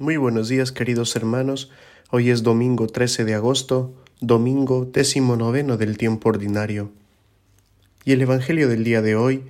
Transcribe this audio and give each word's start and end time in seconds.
Muy 0.00 0.16
buenos 0.16 0.48
días 0.48 0.72
queridos 0.72 1.14
hermanos, 1.14 1.70
hoy 2.08 2.30
es 2.30 2.42
domingo 2.42 2.86
13 2.86 3.26
de 3.26 3.34
agosto, 3.34 3.92
domingo 4.22 4.86
décimo 4.90 5.36
noveno 5.36 5.76
del 5.76 5.98
tiempo 5.98 6.30
ordinario. 6.30 6.90
Y 8.06 8.12
el 8.12 8.22
Evangelio 8.22 8.66
del 8.70 8.82
día 8.82 9.02
de 9.02 9.14
hoy 9.14 9.44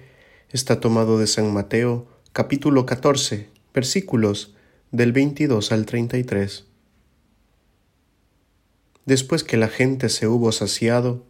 está 0.48 0.80
tomado 0.80 1.21
de 1.21 1.28
San 1.28 1.54
Mateo, 1.54 2.08
capítulo 2.32 2.84
14, 2.84 3.48
versículos 3.72 4.52
del 4.90 5.12
22 5.12 5.71
al 5.71 5.86
33. 5.86 6.64
Después 9.07 9.45
que 9.45 9.57
la 9.57 9.69
gente 9.69 10.09
se 10.09 10.27
hubo 10.27 10.51
saciado, 10.51 11.25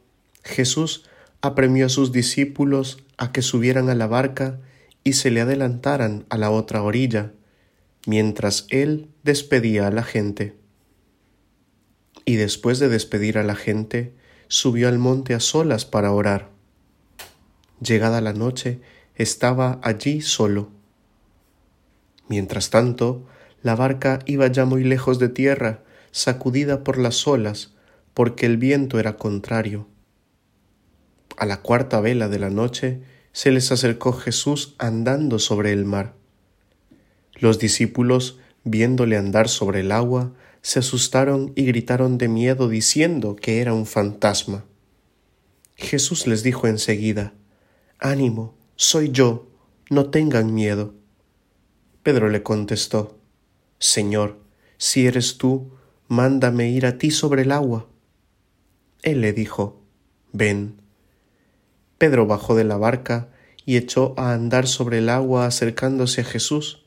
Jesús 0.45 1.05
apremió 1.43 1.85
a 1.85 1.91
sus 1.91 2.11
discípulos 2.11 3.05
a 3.19 3.33
que 3.33 3.43
subieran 3.43 3.91
a 3.91 3.95
la 3.95 4.07
barca 4.07 4.61
y 5.05 5.13
se 5.13 5.31
le 5.31 5.43
adelantaran 5.43 6.25
a 6.31 6.39
la 6.39 6.51
otra 6.51 6.83
orilla 6.83 7.35
mientras 8.07 8.67
él 8.71 9.11
despedía 9.23 9.87
a 9.87 9.91
la 9.91 10.03
gente. 10.03 10.57
Y 12.25 12.37
después 12.37 12.79
de 12.79 12.89
despedir 12.89 13.39
a 13.39 13.45
la 13.45 13.55
gente, 13.55 14.15
subió 14.49 14.89
al 14.89 14.99
monte 14.99 15.35
a 15.35 15.41
solas 15.41 15.85
para 15.85 16.13
orar. 16.13 16.51
Llegada 17.81 18.21
la 18.21 18.33
noche, 18.33 18.81
estaba 19.15 19.81
allí 19.83 20.21
solo. 20.21 20.71
Mientras 22.29 22.71
tanto, 22.71 23.27
la 23.63 23.75
barca 23.75 24.21
iba 24.27 24.47
ya 24.47 24.65
muy 24.65 24.85
lejos 24.85 25.19
de 25.19 25.29
tierra, 25.29 25.83
sacudida 26.11 26.85
por 26.85 26.99
las 26.99 27.27
olas, 27.27 27.75
porque 28.15 28.47
el 28.47 28.57
viento 28.57 28.99
era 28.99 29.17
contrario. 29.17 29.89
A 31.37 31.47
la 31.47 31.63
cuarta 31.63 32.01
vela 32.01 32.29
de 32.29 32.39
la 32.39 32.51
noche 32.51 33.01
se 33.33 33.51
les 33.51 33.73
acercó 33.73 34.13
Jesús 34.13 34.75
andando 34.79 35.39
sobre 35.39 35.73
el 35.73 35.85
mar 35.85 36.20
los 37.41 37.59
discípulos, 37.59 38.39
viéndole 38.65 39.17
andar 39.17 39.49
sobre 39.49 39.81
el 39.81 39.93
agua, 39.93 40.33
se 40.63 40.79
asustaron 40.79 41.53
y 41.57 41.65
gritaron 41.65 42.19
de 42.19 42.29
miedo 42.29 42.69
diciendo 42.69 43.35
que 43.37 43.61
era 43.61 43.73
un 43.73 43.87
fantasma. 43.87 44.65
Jesús 45.75 46.27
les 46.27 46.43
dijo 46.43 46.67
enseguida, 46.67 47.33
Ánimo, 47.99 48.55
soy 48.77 49.11
yo, 49.11 49.49
no 49.89 50.11
tengan 50.11 50.53
miedo. 50.53 50.95
Pedro 52.03 52.29
le 52.29 52.43
contestó, 52.43 53.19
Señor, 53.79 54.39
si 54.77 55.07
eres 55.07 55.39
tú, 55.39 55.73
mándame 56.09 56.71
ir 56.71 56.85
a 56.85 56.99
ti 56.99 57.11
sobre 57.11 57.43
el 57.43 57.53
agua. 57.53 57.89
Él 59.03 59.23
le 59.23 59.33
dijo, 59.33 59.83
Ven. 60.33 60.81
Pedro 61.97 62.27
bajó 62.27 62.55
de 62.55 62.65
la 62.65 62.77
barca 62.77 63.29
y 63.65 63.77
echó 63.77 64.15
a 64.19 64.33
andar 64.33 64.67
sobre 64.67 64.99
el 64.99 65.09
agua 65.09 65.47
acercándose 65.47 66.21
a 66.21 66.25
Jesús 66.25 66.85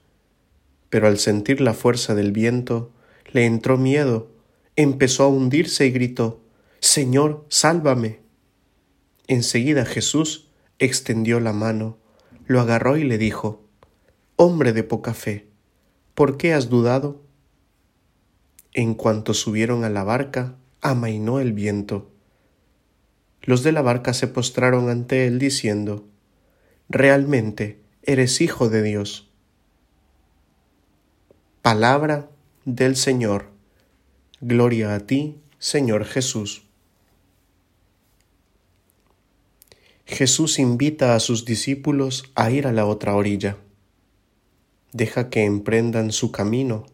pero 0.94 1.08
al 1.08 1.18
sentir 1.18 1.60
la 1.60 1.74
fuerza 1.74 2.14
del 2.14 2.32
viento, 2.32 2.92
le 3.32 3.48
entró 3.48 3.80
miedo, 3.80 4.30
empezó 4.76 5.24
a 5.24 5.28
hundirse 5.28 5.88
y 5.88 5.90
gritó, 5.90 6.44
Señor, 6.82 7.48
sálvame. 7.50 8.20
Enseguida 9.26 9.86
Jesús 9.86 10.52
extendió 10.78 11.40
la 11.40 11.52
mano, 11.52 11.98
lo 12.46 12.62
agarró 12.62 12.96
y 12.98 13.06
le 13.06 13.18
dijo, 13.18 13.64
Hombre 14.36 14.72
de 14.72 14.84
poca 14.84 15.16
fe, 15.16 15.48
¿por 16.14 16.38
qué 16.38 16.54
has 16.54 16.70
dudado? 16.70 17.24
En 18.72 18.94
cuanto 18.94 19.34
subieron 19.34 19.86
a 19.86 19.90
la 19.90 20.04
barca, 20.04 20.58
amainó 20.80 21.40
el 21.40 21.54
viento. 21.54 22.12
Los 23.42 23.64
de 23.64 23.72
la 23.72 23.82
barca 23.82 24.14
se 24.14 24.28
postraron 24.28 24.90
ante 24.90 25.26
él 25.26 25.40
diciendo, 25.40 26.08
Realmente 26.88 27.82
eres 28.04 28.42
hijo 28.42 28.70
de 28.70 28.84
Dios. 28.84 29.33
Palabra 31.64 32.30
del 32.66 32.98
Señor. 32.98 33.46
Gloria 34.42 34.96
a 34.96 35.00
ti, 35.00 35.40
Señor 35.60 36.04
Jesús. 36.04 36.64
Jesús 40.06 40.60
invita 40.60 41.16
a 41.16 41.22
sus 41.22 41.46
discípulos 41.46 42.30
a 42.36 42.52
ir 42.52 42.68
a 42.68 42.74
la 42.74 42.86
otra 42.86 43.16
orilla. 43.16 43.56
Deja 44.92 45.30
que 45.30 45.46
emprendan 45.46 46.12
su 46.12 46.34
camino, 46.34 46.86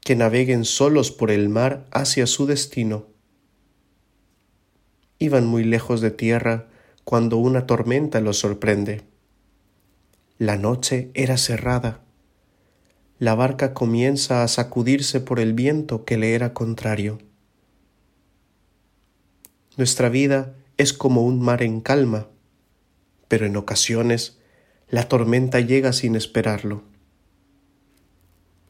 que 0.00 0.16
naveguen 0.16 0.66
solos 0.66 1.10
por 1.10 1.30
el 1.30 1.48
mar 1.48 1.86
hacia 1.92 2.26
su 2.26 2.44
destino. 2.44 3.06
Iban 5.18 5.46
muy 5.46 5.64
lejos 5.64 6.02
de 6.02 6.10
tierra 6.10 6.68
cuando 7.04 7.38
una 7.38 7.66
tormenta 7.66 8.20
los 8.20 8.38
sorprende. 8.38 9.00
La 10.36 10.58
noche 10.58 11.10
era 11.14 11.38
cerrada 11.38 12.02
la 13.20 13.34
barca 13.34 13.74
comienza 13.74 14.42
a 14.42 14.48
sacudirse 14.48 15.20
por 15.20 15.40
el 15.40 15.52
viento 15.52 16.06
que 16.06 16.16
le 16.16 16.34
era 16.34 16.54
contrario. 16.54 17.18
Nuestra 19.76 20.08
vida 20.08 20.54
es 20.78 20.94
como 20.94 21.22
un 21.26 21.38
mar 21.38 21.62
en 21.62 21.82
calma, 21.82 22.28
pero 23.28 23.44
en 23.44 23.58
ocasiones 23.58 24.38
la 24.88 25.06
tormenta 25.06 25.60
llega 25.60 25.92
sin 25.92 26.16
esperarlo. 26.16 26.82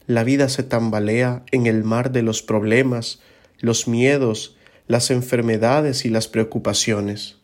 La 0.09 0.25
vida 0.25 0.49
se 0.49 0.65
tambalea 0.65 1.45
en 1.53 1.67
el 1.67 1.85
mar 1.85 2.11
de 2.11 2.23
los 2.23 2.43
problemas, 2.43 3.21
los 3.61 3.87
miedos, 3.87 4.57
las 4.89 5.13
enfermedades 5.13 6.05
y 6.05 6.09
las 6.09 6.27
preocupaciones. 6.27 7.37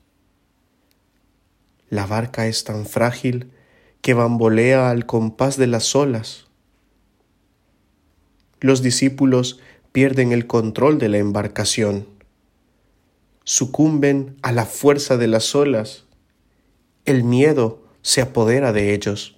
La 1.88 2.04
barca 2.04 2.48
es 2.48 2.64
tan 2.64 2.84
frágil 2.84 3.52
que 4.02 4.12
bambolea 4.12 4.90
al 4.90 5.06
compás 5.06 5.56
de 5.56 5.68
las 5.68 5.94
olas 5.94 6.45
los 8.60 8.82
discípulos 8.82 9.60
pierden 9.92 10.32
el 10.32 10.46
control 10.46 10.98
de 10.98 11.08
la 11.08 11.18
embarcación, 11.18 12.06
sucumben 13.44 14.36
a 14.42 14.52
la 14.52 14.66
fuerza 14.66 15.16
de 15.16 15.28
las 15.28 15.54
olas, 15.54 16.04
el 17.04 17.22
miedo 17.22 17.84
se 18.02 18.20
apodera 18.20 18.72
de 18.72 18.92
ellos. 18.94 19.36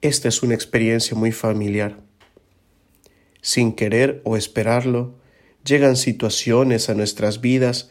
Esta 0.00 0.28
es 0.28 0.42
una 0.42 0.54
experiencia 0.54 1.16
muy 1.16 1.32
familiar. 1.32 2.00
Sin 3.42 3.74
querer 3.74 4.22
o 4.24 4.36
esperarlo, 4.36 5.18
llegan 5.64 5.96
situaciones 5.96 6.88
a 6.88 6.94
nuestras 6.94 7.40
vidas 7.40 7.90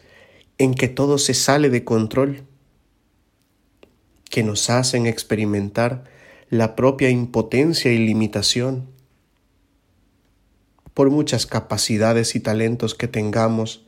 en 0.58 0.74
que 0.74 0.88
todo 0.88 1.18
se 1.18 1.34
sale 1.34 1.70
de 1.70 1.84
control, 1.84 2.44
que 4.28 4.42
nos 4.42 4.70
hacen 4.70 5.06
experimentar 5.06 6.04
la 6.50 6.74
propia 6.74 7.10
impotencia 7.10 7.92
y 7.92 7.98
limitación. 7.98 8.88
Por 10.94 11.08
muchas 11.08 11.46
capacidades 11.46 12.34
y 12.34 12.40
talentos 12.40 12.96
que 12.96 13.06
tengamos, 13.06 13.86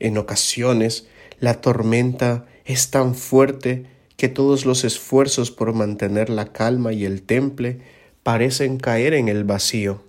en 0.00 0.18
ocasiones 0.18 1.08
la 1.40 1.62
tormenta 1.62 2.44
es 2.66 2.90
tan 2.90 3.14
fuerte 3.14 3.86
que 4.18 4.28
todos 4.28 4.66
los 4.66 4.84
esfuerzos 4.84 5.50
por 5.50 5.72
mantener 5.72 6.28
la 6.28 6.52
calma 6.52 6.92
y 6.92 7.06
el 7.06 7.22
temple 7.22 7.80
parecen 8.22 8.76
caer 8.76 9.14
en 9.14 9.28
el 9.28 9.44
vacío. 9.44 10.04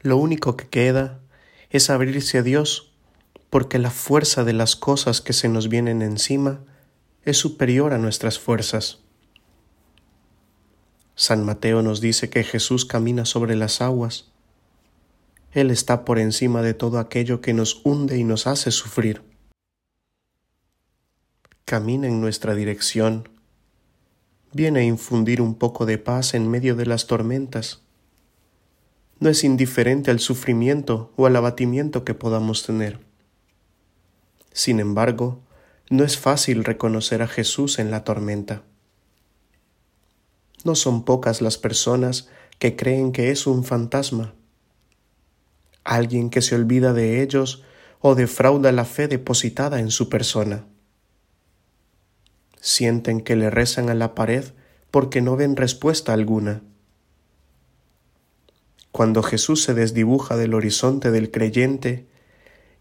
Lo 0.00 0.16
único 0.16 0.56
que 0.56 0.66
queda 0.66 1.20
es 1.70 1.88
abrirse 1.88 2.38
a 2.38 2.42
Dios, 2.42 2.92
porque 3.48 3.78
la 3.78 3.92
fuerza 3.92 4.42
de 4.42 4.54
las 4.54 4.74
cosas 4.74 5.20
que 5.20 5.34
se 5.34 5.48
nos 5.48 5.68
vienen 5.68 6.02
encima 6.02 6.64
es 7.24 7.36
superior 7.36 7.92
a 7.92 7.98
nuestras 7.98 8.40
fuerzas. 8.40 9.01
San 11.22 11.44
Mateo 11.44 11.82
nos 11.82 12.00
dice 12.00 12.30
que 12.30 12.42
Jesús 12.42 12.84
camina 12.84 13.24
sobre 13.26 13.54
las 13.54 13.80
aguas. 13.80 14.32
Él 15.52 15.70
está 15.70 16.04
por 16.04 16.18
encima 16.18 16.62
de 16.62 16.74
todo 16.74 16.98
aquello 16.98 17.40
que 17.40 17.54
nos 17.54 17.80
hunde 17.84 18.18
y 18.18 18.24
nos 18.24 18.48
hace 18.48 18.72
sufrir. 18.72 19.22
Camina 21.64 22.08
en 22.08 22.20
nuestra 22.20 22.56
dirección. 22.56 23.28
Viene 24.52 24.80
a 24.80 24.82
infundir 24.82 25.40
un 25.40 25.54
poco 25.54 25.86
de 25.86 25.96
paz 25.96 26.34
en 26.34 26.50
medio 26.50 26.74
de 26.74 26.86
las 26.86 27.06
tormentas. 27.06 27.82
No 29.20 29.28
es 29.28 29.44
indiferente 29.44 30.10
al 30.10 30.18
sufrimiento 30.18 31.12
o 31.14 31.26
al 31.26 31.36
abatimiento 31.36 32.04
que 32.04 32.14
podamos 32.14 32.64
tener. 32.66 32.98
Sin 34.52 34.80
embargo, 34.80 35.38
no 35.88 36.02
es 36.02 36.18
fácil 36.18 36.64
reconocer 36.64 37.22
a 37.22 37.28
Jesús 37.28 37.78
en 37.78 37.92
la 37.92 38.02
tormenta. 38.02 38.64
No 40.64 40.74
son 40.74 41.04
pocas 41.04 41.42
las 41.42 41.58
personas 41.58 42.28
que 42.58 42.76
creen 42.76 43.10
que 43.10 43.30
es 43.32 43.48
un 43.48 43.64
fantasma, 43.64 44.34
alguien 45.82 46.30
que 46.30 46.42
se 46.42 46.54
olvida 46.54 46.92
de 46.92 47.20
ellos 47.22 47.64
o 48.00 48.14
defrauda 48.14 48.70
la 48.70 48.84
fe 48.84 49.08
depositada 49.08 49.80
en 49.80 49.90
su 49.90 50.08
persona. 50.08 50.64
Sienten 52.60 53.20
que 53.20 53.34
le 53.34 53.50
rezan 53.50 53.90
a 53.90 53.94
la 53.94 54.14
pared 54.14 54.44
porque 54.92 55.20
no 55.20 55.34
ven 55.34 55.56
respuesta 55.56 56.12
alguna. 56.12 56.62
Cuando 58.92 59.24
Jesús 59.24 59.64
se 59.64 59.74
desdibuja 59.74 60.36
del 60.36 60.54
horizonte 60.54 61.10
del 61.10 61.32
creyente 61.32 62.06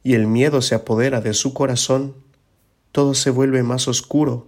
y 0.04 0.14
el 0.14 0.28
miedo 0.28 0.62
se 0.62 0.76
apodera 0.76 1.22
de 1.22 1.34
su 1.34 1.56
corazón, 1.56 2.16
todo 2.92 3.16
se 3.16 3.32
vuelve 3.32 3.64
más 3.64 3.88
oscuro, 3.88 4.48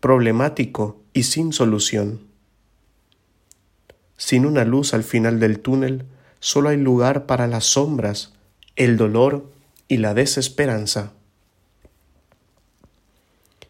problemático 0.00 1.02
y 1.12 1.24
sin 1.24 1.52
solución 1.52 2.29
Sin 4.20 4.44
una 4.44 4.66
luz 4.66 4.92
al 4.92 5.02
final 5.02 5.40
del 5.40 5.60
túnel, 5.60 6.04
solo 6.40 6.68
hay 6.68 6.76
lugar 6.76 7.24
para 7.24 7.46
las 7.46 7.64
sombras, 7.64 8.34
el 8.76 8.98
dolor 8.98 9.50
y 9.88 9.96
la 9.96 10.12
desesperanza. 10.12 11.14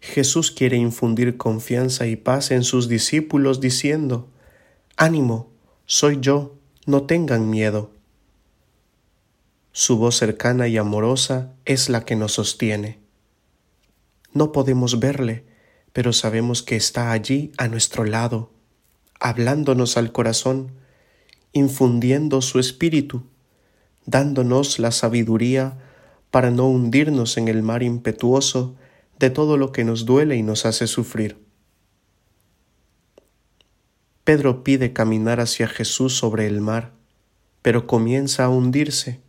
Jesús 0.00 0.50
quiere 0.50 0.76
infundir 0.76 1.36
confianza 1.36 2.08
y 2.08 2.16
paz 2.16 2.50
en 2.50 2.64
sus 2.64 2.88
discípulos 2.88 3.60
diciendo, 3.60 4.26
Ánimo, 4.96 5.48
soy 5.86 6.18
yo, 6.20 6.56
no 6.84 7.04
tengan 7.04 7.48
miedo. 7.48 7.92
Su 9.70 9.98
voz 9.98 10.16
cercana 10.16 10.66
y 10.66 10.78
amorosa 10.78 11.54
es 11.64 11.88
la 11.88 12.04
que 12.04 12.16
nos 12.16 12.32
sostiene. 12.32 12.98
No 14.32 14.50
podemos 14.50 14.98
verle, 14.98 15.44
pero 15.92 16.12
sabemos 16.12 16.64
que 16.64 16.74
está 16.74 17.12
allí 17.12 17.52
a 17.56 17.68
nuestro 17.68 18.04
lado, 18.04 18.50
hablándonos 19.20 19.96
al 19.96 20.12
corazón, 20.12 20.72
infundiendo 21.52 22.42
su 22.42 22.58
espíritu, 22.58 23.22
dándonos 24.06 24.78
la 24.78 24.90
sabiduría 24.90 25.78
para 26.30 26.50
no 26.50 26.68
hundirnos 26.68 27.36
en 27.36 27.48
el 27.48 27.62
mar 27.62 27.82
impetuoso 27.82 28.74
de 29.18 29.30
todo 29.30 29.56
lo 29.56 29.72
que 29.72 29.84
nos 29.84 30.06
duele 30.06 30.36
y 30.36 30.42
nos 30.42 30.64
hace 30.64 30.86
sufrir. 30.86 31.38
Pedro 34.24 34.64
pide 34.64 34.92
caminar 34.92 35.40
hacia 35.40 35.68
Jesús 35.68 36.16
sobre 36.16 36.46
el 36.46 36.60
mar, 36.60 36.92
pero 37.62 37.86
comienza 37.86 38.44
a 38.44 38.48
hundirse. 38.48 39.20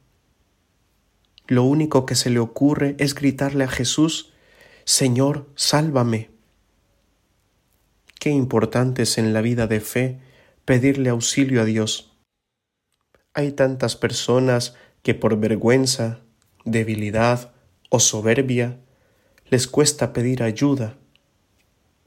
Lo 1.48 1.64
único 1.64 2.06
que 2.06 2.16
se 2.16 2.30
le 2.30 2.40
ocurre 2.40 2.96
es 2.98 3.16
gritarle 3.16 3.66
a 3.66 3.68
Jesús, 3.68 4.32
Señor, 4.86 5.50
sálvame. 5.56 6.30
Qué 8.22 8.30
importante 8.30 9.02
es 9.02 9.18
en 9.18 9.34
la 9.34 9.42
vida 9.42 9.66
de 9.66 9.80
fe 9.80 10.20
pedirle 10.64 11.10
auxilio 11.10 11.60
a 11.60 11.66
Dios. 11.66 12.14
Hay 13.34 13.52
tantas 13.52 13.96
personas 13.96 14.76
que 15.02 15.16
por 15.16 15.40
vergüenza, 15.40 16.20
debilidad 16.64 17.52
o 17.90 18.00
soberbia 18.00 18.78
les 19.50 19.66
cuesta 19.66 20.14
pedir 20.14 20.44
ayuda, 20.44 21.00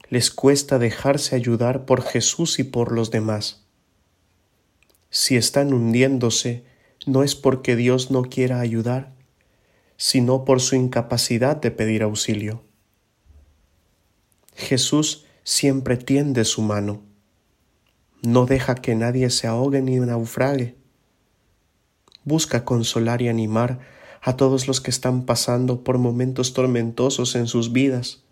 les 0.07 0.31
cuesta 0.31 0.79
dejarse 0.79 1.35
ayudar 1.35 1.85
por 1.85 2.01
Jesús 2.01 2.59
y 2.59 2.63
por 2.63 2.93
los 2.93 3.11
demás. 3.11 3.65
Si 5.09 5.35
están 5.35 5.73
hundiéndose, 5.73 6.63
no 7.05 7.23
es 7.23 7.35
porque 7.35 7.75
Dios 7.75 8.09
no 8.09 8.21
quiera 8.21 8.61
ayudar, 8.61 9.13
sino 9.97 10.45
por 10.45 10.61
su 10.61 10.77
incapacidad 10.77 11.57
de 11.57 11.71
pedir 11.71 12.03
auxilio. 12.03 12.63
Jesús 14.55 15.24
siempre 15.45 15.95
tiende 15.95 16.43
su 16.43 16.61
mano. 16.63 17.03
No 18.21 18.47
deja 18.47 18.75
que 18.75 18.95
nadie 18.95 19.29
se 19.29 19.47
ahogue 19.47 19.81
ni 19.81 19.97
naufrague. 19.99 20.75
Busca 22.23 22.65
consolar 22.65 23.21
y 23.21 23.29
animar 23.29 23.79
a 24.21 24.35
todos 24.35 24.67
los 24.67 24.81
que 24.81 24.89
están 24.89 25.25
pasando 25.25 25.83
por 25.83 25.99
momentos 25.99 26.53
tormentosos 26.53 27.35
en 27.35 27.45
sus 27.45 27.71
vidas. 27.71 28.23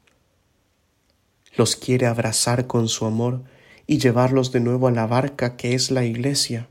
Los 1.56 1.76
quiere 1.76 2.08
abrazar 2.08 2.66
con 2.66 2.90
su 2.90 3.06
amor 3.06 3.44
y 3.86 4.00
llevarlos 4.00 4.52
de 4.52 4.60
nuevo 4.60 4.88
a 4.88 4.92
la 4.92 5.06
barca 5.06 5.56
que 5.56 5.76
es 5.76 5.92
la 5.92 6.04
iglesia. 6.06 6.68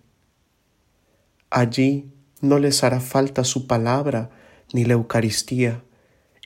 Allí 1.50 2.11
no 2.41 2.59
les 2.59 2.83
hará 2.83 2.99
falta 2.99 3.45
su 3.45 3.69
palabra 3.69 4.31
ni 4.73 4.85
la 4.85 4.95
Eucaristía, 4.95 5.85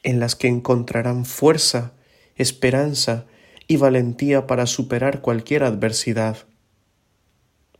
en 0.02 0.20
las 0.20 0.36
que 0.36 0.48
encontrarán 0.48 1.24
fuerza, 1.24 1.94
esperanza 2.34 3.24
y 3.68 3.76
valentía 3.76 4.46
para 4.46 4.66
superar 4.66 5.20
cualquier 5.20 5.64
adversidad, 5.64 6.46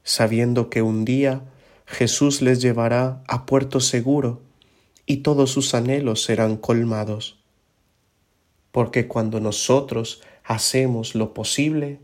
sabiendo 0.03 0.69
que 0.71 0.83
un 0.83 1.05
día 1.05 1.45
Jesús 1.87 2.43
les 2.43 2.61
llevará 2.61 3.23
a 3.29 3.47
puerto 3.47 3.81
seguro 3.81 4.43
y 5.07 5.19
todos 5.19 5.51
sus 5.53 5.75
anhelos 5.75 6.23
serán 6.23 6.57
colmados. 6.57 7.39
Porque 8.73 9.07
cuando 9.07 9.41
nosotros 9.41 10.23
hacemos 10.45 11.15
lo 11.15 11.33
posible, 11.33 12.01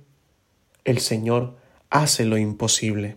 el 0.85 0.99
Señor 0.99 1.57
hace 1.91 2.25
lo 2.25 2.39
imposible. 2.39 3.17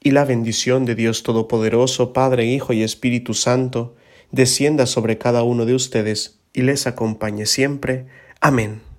Y 0.00 0.12
la 0.12 0.24
bendición 0.24 0.84
de 0.84 0.94
Dios 0.94 1.22
Todopoderoso, 1.22 2.12
Padre, 2.12 2.46
Hijo 2.46 2.72
y 2.72 2.82
Espíritu 2.82 3.34
Santo, 3.34 3.94
descienda 4.30 4.86
sobre 4.86 5.18
cada 5.18 5.42
uno 5.42 5.64
de 5.64 5.74
ustedes 5.74 6.41
y 6.52 6.62
les 6.62 6.86
acompañe 6.86 7.46
siempre. 7.46 8.06
Amén. 8.40 8.91